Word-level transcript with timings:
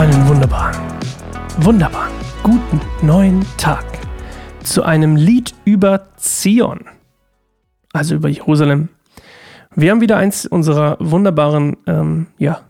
Einen 0.00 0.26
wunderbaren, 0.28 0.80
wunderbaren, 1.58 2.14
guten 2.42 2.80
neuen 3.02 3.44
Tag 3.58 3.84
zu 4.62 4.82
einem 4.82 5.14
Lied 5.14 5.54
über 5.66 6.06
Zion, 6.16 6.86
also 7.92 8.14
über 8.14 8.30
Jerusalem. 8.30 8.88
Wir 9.74 9.90
haben 9.90 10.00
wieder 10.00 10.16
eins 10.16 10.46
unserer 10.46 10.96
wunderbaren, 11.00 11.76
ähm, 11.86 12.28
ja, 12.38 12.62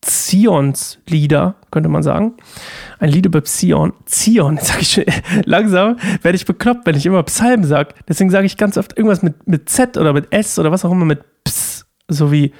Zions-Lieder, 0.00 1.56
könnte 1.72 1.88
man 1.88 2.04
sagen. 2.04 2.34
Ein 3.00 3.08
Lied 3.08 3.26
über 3.26 3.42
Zion. 3.42 3.92
Zion, 4.06 4.58
sage 4.62 4.82
ich 4.82 4.92
schon, 4.92 5.04
langsam 5.44 5.96
werde 6.22 6.36
ich 6.36 6.46
bekloppt, 6.46 6.86
wenn 6.86 6.94
ich 6.94 7.04
immer 7.04 7.24
Psalm 7.24 7.64
sage. 7.64 7.96
Deswegen 8.06 8.30
sage 8.30 8.46
ich 8.46 8.56
ganz 8.56 8.78
oft 8.78 8.96
irgendwas 8.96 9.24
mit, 9.24 9.48
mit 9.48 9.68
Z 9.68 9.96
oder 9.96 10.12
mit 10.12 10.32
S 10.32 10.56
oder 10.60 10.70
was 10.70 10.84
auch 10.84 10.92
immer 10.92 11.04
mit 11.04 11.24
Ps, 11.42 11.84
so 12.06 12.30
wie 12.30 12.52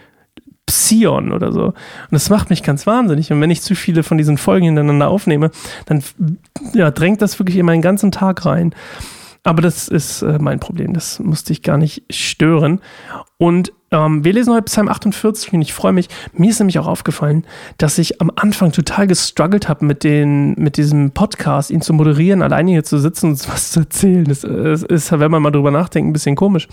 Psion 0.67 1.33
oder 1.33 1.53
so. 1.53 1.67
Und 1.67 1.75
das 2.11 2.31
macht 2.31 2.51
mich 2.51 2.63
ganz 2.63 2.87
wahnsinnig. 2.87 3.31
Und 3.33 3.41
wenn 3.41 3.51
ich 3.51 3.63
zu 3.63 3.75
viele 3.75 4.03
von 4.03 4.19
diesen 4.19 4.39
Folgen 4.39 4.67
hintereinander 4.67 5.09
aufnehme, 5.09 5.51
dann 5.87 6.03
ja, 6.73 6.91
drängt 6.91 7.23
das 7.23 7.39
wirklich 7.39 7.57
in 7.57 7.67
meinen 7.67 7.83
ganzen 7.83 8.11
Tag 8.11 8.47
rein. 8.47 8.75
Aber 9.43 9.61
das 9.61 9.89
ist 9.89 10.23
äh, 10.23 10.39
mein 10.41 10.59
Problem. 10.59 10.95
Das 10.95 11.21
musste 11.21 11.53
ich 11.53 11.63
gar 11.63 11.77
nicht 11.77 12.03
stören. 12.11 12.81
Und 13.37 13.73
ähm, 13.95 14.25
wir 14.25 14.33
lesen 14.33 14.53
heute 14.53 14.65
Psalm 14.65 14.89
48 14.89 15.53
und 15.53 15.63
ich 15.63 15.73
freue 15.73 15.93
mich. 15.93 16.09
Mir 16.33 16.51
ist 16.51 16.59
nämlich 16.59 16.79
auch 16.79 16.87
aufgefallen, 16.87 17.47
dass 17.79 17.99
ich 17.99 18.21
am 18.21 18.31
Anfang 18.35 18.73
total 18.73 19.07
gestruggelt 19.07 19.69
habe 19.69 19.85
mit, 19.85 20.05
mit 20.05 20.77
diesem 20.77 21.13
Podcast, 21.13 21.71
ihn 21.71 21.81
zu 21.81 21.93
moderieren, 21.93 22.43
alleine 22.43 22.73
hier 22.73 22.85
zu 22.85 22.99
sitzen 22.99 23.31
und 23.31 23.49
was 23.53 23.71
zu 23.71 23.81
erzählen. 23.81 24.25
Das, 24.25 24.41
das 24.41 24.83
ist, 24.83 25.13
wenn 25.13 25.31
man 25.31 25.43
mal 25.43 25.51
drüber 25.51 25.71
nachdenkt, 25.71 26.11
ein 26.11 26.13
bisschen 26.13 26.37
komisch. 26.37 26.69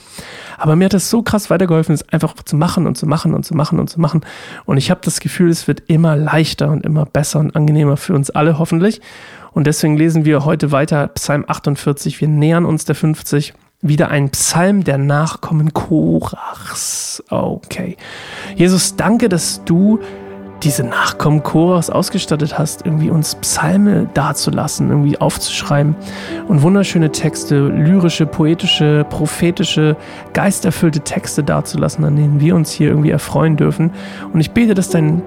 Aber 0.58 0.76
mir 0.76 0.86
hat 0.86 0.94
das 0.94 1.10
so 1.10 1.22
krass 1.22 1.50
weitergeholfen, 1.50 1.94
es 1.94 2.08
einfach 2.10 2.34
zu 2.44 2.56
machen 2.56 2.88
und 2.88 2.98
zu 2.98 3.06
machen 3.06 3.34
und 3.34 3.46
zu 3.46 3.56
machen 3.56 3.80
und 3.80 3.90
zu 3.90 4.02
machen. 4.02 4.22
Und 4.66 4.78
ich 4.78 4.90
habe 4.90 5.02
das 5.04 5.20
Gefühl, 5.20 5.50
es 5.50 5.68
wird 5.68 5.84
immer 5.88 6.16
leichter 6.16 6.70
und 6.72 6.86
immer 6.86 7.06
besser 7.06 7.40
und 7.40 7.56
angenehmer 7.56 7.98
für 7.98 8.14
uns 8.14 8.30
alle 8.30 8.58
hoffentlich. 8.58 9.02
Und 9.54 9.68
deswegen 9.68 9.98
lesen 9.98 10.26
wir 10.26 10.46
heute 10.46 10.72
weiter 10.72 11.08
Psalm 11.10 11.46
48. 11.48 12.22
Wir 12.22 12.28
nähern 12.28 12.66
uns 12.66 12.86
der 12.86 12.96
50 12.96 13.54
wieder 13.82 14.10
ein 14.10 14.30
Psalm 14.30 14.84
der 14.84 14.98
Nachkommen 14.98 15.74
Korachs. 15.74 17.24
Okay. 17.30 17.98
Jesus, 18.56 18.96
danke, 18.96 19.28
dass 19.28 19.64
du 19.66 20.00
diese 20.64 20.84
Nachkommen 20.84 21.42
Korachs 21.42 21.90
ausgestattet 21.90 22.60
hast, 22.60 22.86
irgendwie 22.86 23.10
uns 23.10 23.34
Psalme 23.36 24.08
dazulassen, 24.14 24.90
irgendwie 24.90 25.20
aufzuschreiben 25.20 25.96
und 26.48 26.62
wunderschöne 26.62 27.12
Texte, 27.12 27.68
lyrische, 27.68 28.28
poetische, 28.28 29.04
prophetische, 29.10 29.96
geisterfüllte 30.34 31.00
Texte 31.00 31.44
dazulassen, 31.44 32.06
an 32.06 32.16
denen 32.16 32.40
wir 32.40 32.56
uns 32.56 32.72
hier 32.72 32.90
irgendwie 32.90 33.10
erfreuen 33.10 33.58
dürfen. 33.58 33.92
Und 34.34 34.40
ich 34.40 34.52
bete, 34.52 34.76
dass 34.76 34.90
dein 34.90 35.24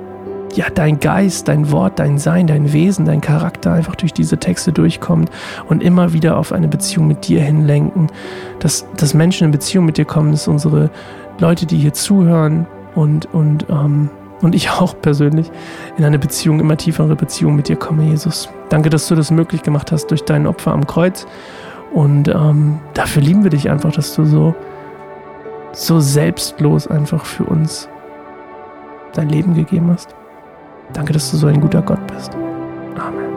ja, 0.57 0.67
dein 0.71 1.01
Geist, 1.01 1.49
dein 1.49 1.71
Wort, 1.71 1.99
dein 1.99 2.19
Sein, 2.19 2.47
dein 2.47 2.73
Wesen, 2.73 3.05
dein 3.05 3.21
Charakter 3.21 3.73
einfach 3.73 3.97
durch 3.97 4.13
diese 4.13 4.39
Texte 4.39 4.73
durchkommt 4.73 5.31
und 5.69 5.83
immer 5.83 6.13
wieder 6.13 6.39
auf 6.39 6.53
eine 6.53 6.69
Beziehung 6.69 7.09
mit 7.09 7.27
dir 7.29 7.41
hinlenken, 7.43 8.09
dass, 8.61 8.87
dass 8.97 9.15
Menschen 9.15 9.47
in 9.47 9.51
Beziehung 9.51 9.85
mit 9.85 9.99
dir 9.99 10.05
kommen, 10.05 10.31
dass 10.31 10.49
unsere 10.49 10.91
Leute, 11.39 11.67
die 11.67 11.79
hier 11.79 11.93
zuhören 11.93 12.67
und, 12.95 13.27
und, 13.35 13.67
ähm, 13.69 14.11
und 14.43 14.55
ich 14.55 14.71
auch 14.81 14.95
persönlich 15.01 15.51
in 15.97 16.05
eine 16.05 16.19
Beziehung, 16.19 16.61
immer 16.61 16.77
tiefere 16.77 17.17
Beziehung 17.17 17.57
mit 17.57 17.69
dir 17.69 17.77
komme, 17.77 18.05
Jesus. 18.05 18.49
Danke, 18.69 18.91
dass 18.91 19.09
du 19.09 19.15
das 19.15 19.31
möglich 19.31 19.63
gemacht 19.63 19.93
hast 19.93 20.11
durch 20.11 20.23
dein 20.23 20.47
Opfer 20.47 20.73
am 20.73 20.87
Kreuz. 20.87 21.27
Und 21.93 22.29
ähm, 22.29 22.81
dafür 22.95 23.23
lieben 23.23 23.45
wir 23.45 23.51
dich 23.51 23.71
einfach, 23.71 23.93
dass 23.93 24.15
du 24.15 24.25
so, 24.25 24.55
so 25.73 26.01
selbstlos 26.01 26.89
einfach 26.89 27.25
für 27.25 27.45
uns 27.45 27.89
dein 29.13 29.29
Leben 29.29 29.55
gegeben 29.55 29.91
hast. 29.93 30.15
Danke, 30.93 31.13
dass 31.13 31.31
du 31.31 31.37
so 31.37 31.47
ein 31.47 31.61
guter 31.61 31.83
Gott 31.83 32.07
bist. 32.07 32.35
Amen. 32.97 33.35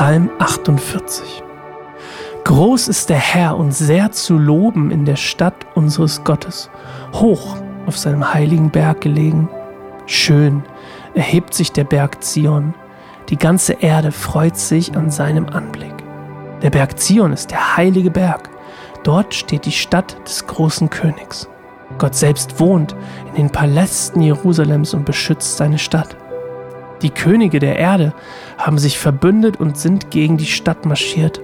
Psalm 0.00 0.30
48. 0.38 1.42
Groß 2.44 2.88
ist 2.88 3.10
der 3.10 3.18
Herr 3.18 3.58
und 3.58 3.72
sehr 3.72 4.12
zu 4.12 4.38
loben 4.38 4.90
in 4.90 5.04
der 5.04 5.16
Stadt 5.16 5.66
unseres 5.74 6.24
Gottes, 6.24 6.70
hoch 7.12 7.58
auf 7.84 7.98
seinem 7.98 8.32
heiligen 8.32 8.70
Berg 8.70 9.02
gelegen. 9.02 9.50
Schön 10.06 10.62
erhebt 11.12 11.52
sich 11.52 11.72
der 11.72 11.84
Berg 11.84 12.24
Zion, 12.24 12.72
die 13.28 13.36
ganze 13.36 13.74
Erde 13.74 14.10
freut 14.10 14.56
sich 14.56 14.96
an 14.96 15.10
seinem 15.10 15.50
Anblick. 15.50 15.92
Der 16.62 16.70
Berg 16.70 16.98
Zion 16.98 17.34
ist 17.34 17.50
der 17.50 17.76
heilige 17.76 18.10
Berg, 18.10 18.48
dort 19.04 19.34
steht 19.34 19.66
die 19.66 19.70
Stadt 19.70 20.16
des 20.26 20.46
großen 20.46 20.88
Königs. 20.88 21.46
Gott 21.98 22.14
selbst 22.14 22.58
wohnt 22.58 22.96
in 23.28 23.34
den 23.34 23.50
Palästen 23.50 24.22
Jerusalems 24.22 24.94
und 24.94 25.04
beschützt 25.04 25.58
seine 25.58 25.76
Stadt. 25.76 26.16
Die 27.02 27.10
Könige 27.10 27.58
der 27.58 27.78
Erde 27.78 28.12
haben 28.58 28.78
sich 28.78 28.98
verbündet 28.98 29.58
und 29.58 29.78
sind 29.78 30.10
gegen 30.10 30.36
die 30.36 30.46
Stadt 30.46 30.84
marschiert. 30.84 31.40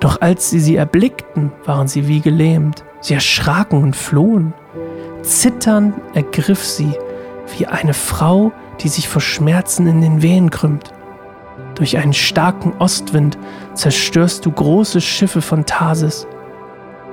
Doch 0.00 0.20
als 0.20 0.50
sie 0.50 0.60
sie 0.60 0.76
erblickten, 0.76 1.52
waren 1.64 1.88
sie 1.88 2.06
wie 2.06 2.20
gelähmt. 2.20 2.84
Sie 3.00 3.14
erschraken 3.14 3.82
und 3.82 3.96
flohen. 3.96 4.54
Zitternd 5.22 5.94
ergriff 6.14 6.64
sie, 6.64 6.92
wie 7.56 7.66
eine 7.66 7.94
Frau, 7.94 8.52
die 8.80 8.88
sich 8.88 9.08
vor 9.08 9.22
Schmerzen 9.22 9.86
in 9.86 10.00
den 10.00 10.22
Wehen 10.22 10.50
krümmt. 10.50 10.92
Durch 11.74 11.98
einen 11.98 12.12
starken 12.12 12.72
Ostwind 12.78 13.38
zerstörst 13.74 14.46
du 14.46 14.52
große 14.52 15.00
Schiffe 15.00 15.42
von 15.42 15.66
Tarsis. 15.66 16.26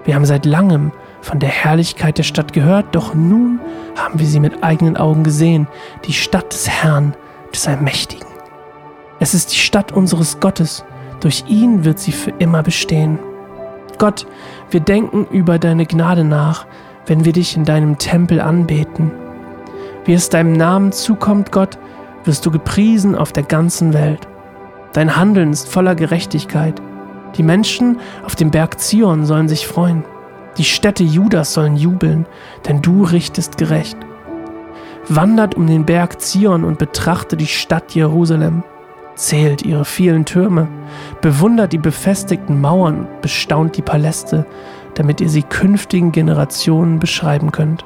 Wir 0.04 0.16
haben 0.16 0.26
seit 0.26 0.46
langem 0.46 0.92
von 1.22 1.40
der 1.40 1.50
Herrlichkeit 1.50 2.18
der 2.18 2.24
Stadt 2.24 2.54
gehört, 2.54 2.88
doch 2.94 3.14
nun 3.14 3.60
haben 3.96 4.20
wir 4.20 4.26
sie 4.26 4.40
mit 4.40 4.64
eigenen 4.64 4.98
Augen 4.98 5.24
gesehen, 5.24 5.68
die 6.06 6.14
Stadt 6.14 6.54
des 6.54 6.68
Herrn, 6.70 7.16
des 7.52 7.68
Allmächtigen. 7.68 8.28
Es 9.20 9.34
ist 9.34 9.52
die 9.52 9.58
Stadt 9.58 9.92
unseres 9.92 10.40
Gottes, 10.40 10.84
durch 11.20 11.44
ihn 11.48 11.86
wird 11.86 12.00
sie 12.00 12.12
für 12.12 12.32
immer 12.40 12.64
bestehen. 12.64 13.20
Gott, 14.00 14.26
wir 14.72 14.80
denken 14.80 15.28
über 15.30 15.60
deine 15.60 15.86
Gnade 15.86 16.24
nach, 16.24 16.66
wenn 17.06 17.24
wir 17.24 17.34
dich 17.34 17.56
in 17.56 17.64
deinem 17.64 18.00
Tempel 18.00 18.42
anbeten. 18.42 19.12
Wie 20.06 20.14
es 20.14 20.30
deinem 20.30 20.54
Namen 20.54 20.92
zukommt, 20.92 21.52
Gott, 21.52 21.78
wirst 22.24 22.46
du 22.46 22.52
gepriesen 22.52 23.16
auf 23.16 23.32
der 23.32 23.44
ganzen 23.44 23.94
Welt. 23.94 24.28
Dein 24.94 25.16
Handeln 25.16 25.52
ist 25.52 25.70
voller 25.70 25.94
Gerechtigkeit. 25.94 26.82
Die 27.38 27.44
Menschen 27.44 28.00
auf 28.26 28.36
dem 28.36 28.50
Berg 28.50 28.80
Zion 28.80 29.26
sollen 29.26 29.48
sich 29.48 29.68
freuen. 29.68 30.04
Die 30.58 30.64
Städte 30.64 31.04
Judas 31.04 31.54
sollen 31.54 31.78
jubeln, 31.78 32.26
denn 32.68 32.82
du 32.82 33.04
richtest 33.04 33.58
gerecht 33.58 33.98
wandert 35.08 35.56
um 35.56 35.68
den 35.68 35.86
Berg 35.86 36.22
Zion 36.22 36.64
und 36.64 36.78
betrachtet 36.78 37.42
die 37.42 37.48
Stadt 37.48 37.94
Jerusalem, 37.94 38.64
zählt 39.16 39.64
ihre 39.64 39.86
vielen 39.86 40.26
Türme, 40.26 40.68
bewundert 41.22 41.74
die 41.74 41.78
befestigten 41.78 42.62
Mauern 42.62 43.02
und 43.02 43.22
bestaunt 43.22 43.78
die 43.78 43.82
Paläste, 43.82 44.46
damit 44.96 45.22
ihr 45.22 45.30
sie 45.30 45.44
künftigen 45.44 46.12
Generationen 46.12 47.00
beschreiben 47.00 47.52
könnt. 47.52 47.86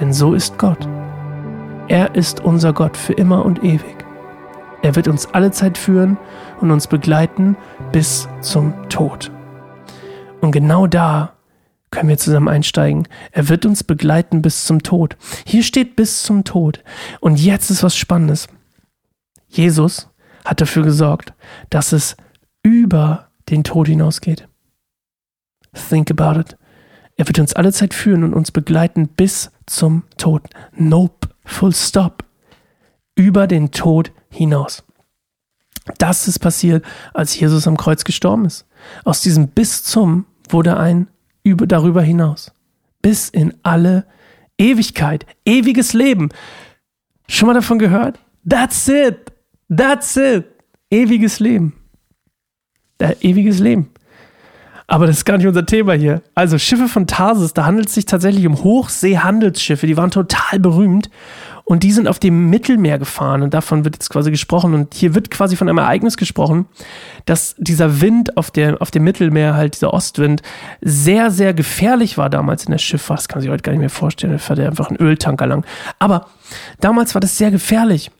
Denn 0.00 0.12
so 0.12 0.34
ist 0.34 0.58
Gott. 0.58 0.88
Er 1.88 2.14
ist 2.14 2.44
unser 2.44 2.72
Gott 2.72 2.96
für 2.96 3.14
immer 3.14 3.44
und 3.44 3.64
ewig. 3.64 3.96
Er 4.82 4.94
wird 4.94 5.08
uns 5.08 5.26
alle 5.34 5.50
Zeit 5.50 5.76
führen 5.76 6.16
und 6.60 6.70
uns 6.70 6.86
begleiten 6.86 7.56
bis 7.92 8.28
zum 8.40 8.72
Tod. 8.88 9.32
Und 10.40 10.52
genau 10.52 10.86
da 10.86 11.32
können 11.90 12.08
wir 12.08 12.18
zusammen 12.18 12.48
einsteigen. 12.48 13.08
Er 13.32 13.48
wird 13.48 13.64
uns 13.66 13.84
begleiten 13.84 14.42
bis 14.42 14.64
zum 14.64 14.82
Tod. 14.82 15.16
Hier 15.46 15.62
steht 15.62 15.96
bis 15.96 16.22
zum 16.22 16.44
Tod. 16.44 16.82
Und 17.20 17.38
jetzt 17.38 17.70
ist 17.70 17.82
was 17.82 17.96
Spannendes. 17.96 18.48
Jesus 19.48 20.08
hat 20.44 20.60
dafür 20.60 20.82
gesorgt, 20.82 21.32
dass 21.70 21.92
es 21.92 22.16
über 22.62 23.28
den 23.48 23.64
Tod 23.64 23.88
hinausgeht. 23.88 24.48
Think 25.88 26.10
about 26.10 26.40
it. 26.40 26.56
Er 27.16 27.26
wird 27.26 27.38
uns 27.38 27.54
alle 27.54 27.72
Zeit 27.72 27.94
führen 27.94 28.22
und 28.22 28.34
uns 28.34 28.52
begleiten 28.52 29.08
bis 29.08 29.50
zum 29.66 30.04
Tod. 30.16 30.42
Nope. 30.74 31.28
Full 31.44 31.74
stop. 31.74 32.24
Über 33.14 33.46
den 33.46 33.70
Tod 33.70 34.12
hinaus. 34.30 34.84
Das 35.96 36.28
ist 36.28 36.38
passiert, 36.38 36.84
als 37.14 37.38
Jesus 37.38 37.66
am 37.66 37.76
Kreuz 37.76 38.04
gestorben 38.04 38.44
ist. 38.44 38.66
Aus 39.04 39.22
diesem 39.22 39.48
bis 39.48 39.82
zum 39.82 40.26
wurde 40.50 40.76
ein 40.76 41.08
über, 41.48 41.66
darüber 41.66 42.02
hinaus. 42.02 42.52
Bis 43.02 43.28
in 43.28 43.54
alle 43.62 44.06
Ewigkeit. 44.58 45.26
Ewiges 45.44 45.92
Leben. 45.92 46.30
Schon 47.28 47.46
mal 47.46 47.54
davon 47.54 47.78
gehört? 47.78 48.18
That's 48.48 48.88
it. 48.88 49.32
That's 49.68 50.16
it. 50.16 50.46
Ewiges 50.90 51.40
Leben. 51.40 51.74
Äh, 52.98 53.14
ewiges 53.20 53.58
Leben. 53.60 53.90
Aber 54.90 55.06
das 55.06 55.18
ist 55.18 55.24
gar 55.26 55.36
nicht 55.36 55.46
unser 55.46 55.66
Thema 55.66 55.92
hier. 55.92 56.22
Also 56.34 56.56
Schiffe 56.56 56.88
von 56.88 57.06
Tarsis, 57.06 57.52
da 57.52 57.66
handelt 57.66 57.88
es 57.88 57.94
sich 57.94 58.06
tatsächlich 58.06 58.46
um 58.46 58.64
Hochseehandelsschiffe, 58.64 59.86
die 59.86 59.98
waren 59.98 60.10
total 60.10 60.58
berühmt 60.58 61.10
und 61.64 61.82
die 61.82 61.92
sind 61.92 62.08
auf 62.08 62.18
dem 62.18 62.48
Mittelmeer 62.48 62.98
gefahren 62.98 63.42
und 63.42 63.52
davon 63.52 63.84
wird 63.84 63.96
jetzt 63.96 64.08
quasi 64.08 64.30
gesprochen 64.30 64.72
und 64.72 64.94
hier 64.94 65.14
wird 65.14 65.30
quasi 65.30 65.56
von 65.56 65.68
einem 65.68 65.76
Ereignis 65.76 66.16
gesprochen, 66.16 66.64
dass 67.26 67.54
dieser 67.58 68.00
Wind 68.00 68.38
auf, 68.38 68.50
der, 68.50 68.80
auf 68.80 68.90
dem 68.90 69.04
Mittelmeer, 69.04 69.54
halt 69.54 69.74
dieser 69.74 69.92
Ostwind, 69.92 70.40
sehr, 70.80 71.30
sehr 71.30 71.52
gefährlich 71.52 72.16
war 72.16 72.30
damals 72.30 72.64
in 72.64 72.70
der 72.70 72.78
Schifffahrt. 72.78 73.18
Das 73.18 73.28
kann 73.28 73.42
sich 73.42 73.50
heute 73.50 73.62
gar 73.62 73.72
nicht 73.72 73.80
mehr 73.80 73.90
vorstellen, 73.90 74.32
da 74.32 74.38
fährt 74.38 74.58
er 74.58 74.68
einfach 74.68 74.88
einen 74.88 74.98
Öltanker 74.98 75.46
lang. 75.46 75.66
Aber 75.98 76.28
damals 76.80 77.14
war 77.14 77.20
das 77.20 77.36
sehr 77.36 77.50
gefährlich. 77.50 78.10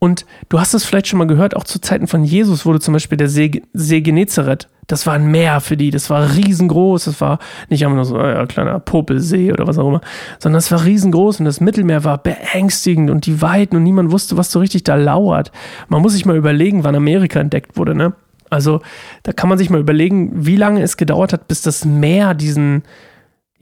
Und 0.00 0.26
du 0.48 0.58
hast 0.58 0.74
es 0.74 0.84
vielleicht 0.84 1.06
schon 1.06 1.18
mal 1.18 1.26
gehört, 1.28 1.54
auch 1.54 1.64
zu 1.64 1.80
Zeiten 1.80 2.08
von 2.08 2.24
Jesus 2.24 2.66
wurde 2.66 2.80
zum 2.80 2.94
Beispiel 2.94 3.18
der 3.18 3.28
See, 3.28 3.62
See 3.72 4.00
Genezareth 4.00 4.68
das 4.90 5.06
war 5.06 5.14
ein 5.14 5.30
Meer 5.30 5.60
für 5.60 5.76
die, 5.76 5.90
das 5.90 6.10
war 6.10 6.34
riesengroß, 6.34 7.04
das 7.04 7.20
war 7.20 7.38
nicht 7.68 7.84
einfach 7.84 7.94
nur 7.94 8.04
so 8.04 8.16
ein 8.16 8.48
kleiner 8.48 8.80
Popelsee 8.80 9.52
oder 9.52 9.66
was 9.66 9.78
auch 9.78 9.88
immer, 9.88 10.00
sondern 10.40 10.58
es 10.58 10.70
war 10.72 10.84
riesengroß 10.84 11.38
und 11.38 11.44
das 11.44 11.60
Mittelmeer 11.60 12.02
war 12.02 12.18
beängstigend 12.18 13.10
und 13.10 13.26
die 13.26 13.40
Weiten 13.40 13.76
und 13.76 13.84
niemand 13.84 14.10
wusste, 14.10 14.36
was 14.36 14.50
so 14.50 14.58
richtig 14.58 14.82
da 14.82 14.96
lauert. 14.96 15.52
Man 15.88 16.02
muss 16.02 16.14
sich 16.14 16.26
mal 16.26 16.36
überlegen, 16.36 16.82
wann 16.82 16.96
Amerika 16.96 17.38
entdeckt 17.38 17.76
wurde, 17.76 17.94
ne? 17.94 18.14
Also 18.52 18.80
da 19.22 19.32
kann 19.32 19.48
man 19.48 19.58
sich 19.58 19.70
mal 19.70 19.80
überlegen, 19.80 20.44
wie 20.44 20.56
lange 20.56 20.82
es 20.82 20.96
gedauert 20.96 21.32
hat, 21.32 21.46
bis 21.46 21.62
das 21.62 21.84
Meer 21.84 22.34
diesen, 22.34 22.82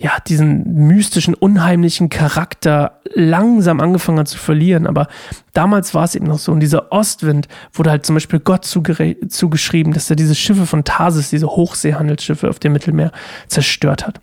ja, 0.01 0.13
diesen 0.25 0.87
mystischen, 0.87 1.35
unheimlichen 1.35 2.09
Charakter 2.09 3.01
langsam 3.15 3.81
angefangen 3.81 4.21
hat 4.21 4.29
zu 4.29 4.39
verlieren. 4.39 4.87
Aber 4.87 5.09
damals 5.55 5.93
war 5.93 6.05
es 6.05 6.15
eben 6.15 6.27
noch 6.27 6.39
so. 6.39 6.53
Und 6.53 6.61
dieser 6.61 6.93
Ostwind 6.93 7.49
wurde 7.73 7.91
halt 7.91 8.07
zum 8.07 8.15
Beispiel 8.15 8.39
Gott 8.39 8.65
zugeschrieben, 8.65 9.93
dass 9.93 10.09
er 10.09 10.15
diese 10.15 10.37
Schiffe 10.37 10.67
von 10.67 10.85
Tarsis, 10.85 11.31
diese 11.31 11.49
Hochseehandelsschiffe 11.49 12.49
auf 12.49 12.61
dem 12.61 12.75
Mittelmeer 12.75 13.11
zerstört 13.49 14.07
hat. 14.07 14.21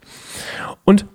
Und 0.85 1.05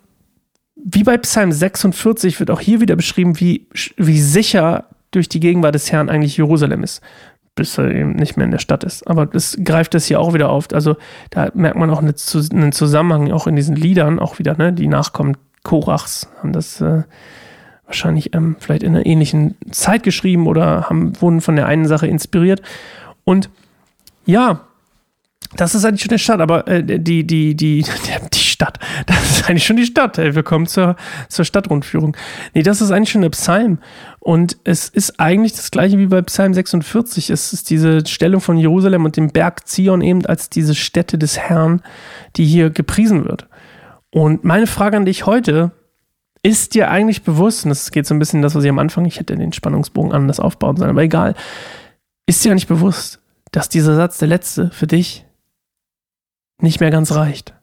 wie 0.76 1.04
bei 1.04 1.16
Psalm 1.16 1.52
46 1.52 2.38
wird 2.38 2.50
auch 2.50 2.60
hier 2.60 2.82
wieder 2.82 2.96
beschrieben, 2.96 3.40
wie, 3.40 3.66
wie 3.96 4.20
sicher 4.20 4.84
durch 5.10 5.30
die 5.30 5.40
Gegenwart 5.40 5.74
des 5.74 5.90
Herrn 5.90 6.10
eigentlich 6.10 6.36
Jerusalem 6.36 6.82
ist 6.82 7.00
bis 7.54 7.78
er 7.78 7.90
eben 7.90 8.12
nicht 8.12 8.36
mehr 8.36 8.44
in 8.44 8.52
der 8.52 8.58
Stadt 8.58 8.84
ist. 8.84 9.06
Aber 9.06 9.26
das 9.26 9.58
greift 9.62 9.94
das 9.94 10.06
hier 10.06 10.20
auch 10.20 10.34
wieder 10.34 10.50
auf. 10.50 10.68
Also 10.72 10.96
da 11.30 11.50
merkt 11.54 11.76
man 11.76 11.90
auch 11.90 11.98
einen 11.98 12.14
Zusammenhang 12.16 13.30
auch 13.32 13.46
in 13.46 13.56
diesen 13.56 13.76
Liedern 13.76 14.18
auch 14.18 14.38
wieder, 14.38 14.56
ne? 14.56 14.72
Die 14.72 14.88
Nachkommen 14.88 15.36
Korachs 15.62 16.28
haben 16.38 16.52
das 16.52 16.80
äh, 16.80 17.02
wahrscheinlich 17.84 18.34
ähm, 18.34 18.56
vielleicht 18.58 18.82
in 18.82 18.94
einer 18.94 19.04
ähnlichen 19.04 19.56
Zeit 19.70 20.02
geschrieben 20.02 20.46
oder 20.46 20.88
haben, 20.88 21.20
wurden 21.20 21.40
von 21.40 21.56
der 21.56 21.66
einen 21.66 21.86
Sache 21.86 22.06
inspiriert. 22.06 22.62
Und 23.24 23.50
ja, 24.24 24.60
das 25.56 25.74
ist 25.74 25.84
eigentlich 25.84 26.02
schon 26.02 26.10
der 26.10 26.18
Stadt, 26.18 26.40
aber 26.40 26.66
äh, 26.68 26.82
die, 26.82 27.26
die, 27.26 27.56
die, 27.56 27.84
die 28.32 28.38
Stadt. 28.38 28.78
Das 29.06 29.30
ist 29.30 29.48
eigentlich 29.48 29.66
schon 29.66 29.76
die 29.76 29.86
Stadt. 29.86 30.16
Hey, 30.16 30.34
willkommen 30.34 30.66
zur, 30.66 30.96
zur 31.28 31.44
Stadtrundführung. 31.44 32.16
Nee, 32.54 32.62
das 32.62 32.80
ist 32.80 32.90
eigentlich 32.90 33.10
schon 33.10 33.22
der 33.22 33.30
Psalm. 33.30 33.78
Und 34.20 34.58
es 34.64 34.88
ist 34.88 35.18
eigentlich 35.18 35.52
das 35.52 35.70
gleiche 35.70 35.98
wie 35.98 36.06
bei 36.06 36.22
Psalm 36.22 36.54
46. 36.54 37.30
Es 37.30 37.52
ist 37.52 37.70
diese 37.70 38.06
Stellung 38.06 38.40
von 38.40 38.58
Jerusalem 38.58 39.04
und 39.04 39.16
dem 39.16 39.30
Berg 39.30 39.66
Zion 39.66 40.02
eben 40.02 40.24
als 40.26 40.50
diese 40.50 40.74
Stätte 40.74 41.18
des 41.18 41.38
Herrn, 41.38 41.82
die 42.36 42.44
hier 42.44 42.70
gepriesen 42.70 43.24
wird. 43.24 43.48
Und 44.12 44.44
meine 44.44 44.66
Frage 44.66 44.96
an 44.96 45.04
dich 45.04 45.26
heute, 45.26 45.72
ist 46.42 46.74
dir 46.74 46.90
eigentlich 46.90 47.22
bewusst, 47.22 47.64
und 47.64 47.70
das 47.70 47.90
geht 47.90 48.06
so 48.06 48.14
ein 48.14 48.18
bisschen 48.18 48.40
das, 48.40 48.54
was 48.54 48.64
ich 48.64 48.70
am 48.70 48.78
Anfang, 48.78 49.04
ich 49.04 49.18
hätte 49.18 49.36
den 49.36 49.52
Spannungsbogen 49.52 50.12
anders 50.12 50.40
aufbauen 50.40 50.76
sollen, 50.76 50.90
aber 50.90 51.02
egal, 51.02 51.34
ist 52.26 52.44
dir 52.44 52.50
eigentlich 52.50 52.66
bewusst, 52.66 53.20
dass 53.52 53.68
dieser 53.68 53.94
Satz, 53.94 54.18
der 54.18 54.28
letzte, 54.28 54.70
für 54.70 54.86
dich 54.86 55.26
nicht 56.62 56.80
mehr 56.80 56.90
ganz 56.90 57.12
reicht? 57.12 57.54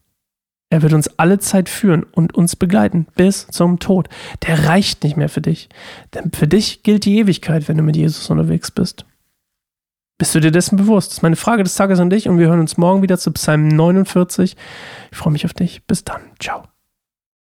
Er 0.70 0.82
wird 0.82 0.94
uns 0.94 1.08
alle 1.18 1.40
Zeit 1.40 1.70
führen 1.70 2.04
und 2.04 2.36
uns 2.36 2.56
begleiten 2.56 3.08
bis 3.16 3.48
zum 3.48 3.80
Tod. 3.80 4.10
Der 4.46 4.68
reicht 4.68 5.04
nicht 5.04 5.16
mehr 5.16 5.30
für 5.30 5.42
dich. 5.42 5.70
Denn 6.14 6.32
für 6.32 6.48
dich 6.48 6.84
gilt 6.84 7.06
die 7.06 7.18
Ewigkeit, 7.20 7.68
wenn 7.68 7.78
du 7.78 7.84
mit 7.84 7.96
Jesus 7.96 8.30
unterwegs 8.30 8.72
bist. 8.72 9.06
Bist 10.18 10.34
du 10.34 10.40
dir 10.40 10.52
dessen 10.52 10.78
bewusst? 10.78 11.12
Das 11.12 11.18
ist 11.20 11.24
meine 11.24 11.36
Frage 11.36 11.64
des 11.64 11.76
Tages 11.76 12.00
an 12.00 12.10
dich 12.10 12.28
und 12.28 12.40
wir 12.40 12.48
hören 12.48 12.60
uns 12.60 12.78
morgen 12.78 13.02
wieder 13.02 13.18
zu 13.18 13.32
Psalm 13.32 13.68
49. 13.68 14.58
Ich 15.12 15.18
freue 15.18 15.32
mich 15.32 15.46
auf 15.46 15.54
dich. 15.54 15.86
Bis 15.86 16.04
dann. 16.04 16.22
Ciao. 16.40 16.64